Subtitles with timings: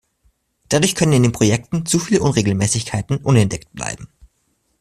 [0.69, 4.07] Dadurch können in den Projekten zu viele Unregelmäßigkeiten unentdeckt bleiben.